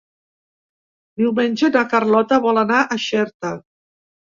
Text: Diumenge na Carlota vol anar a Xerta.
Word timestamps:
Diumenge 1.23 1.71
na 1.77 1.85
Carlota 1.95 2.43
vol 2.49 2.67
anar 2.67 2.85
a 2.99 3.03
Xerta. 3.09 3.59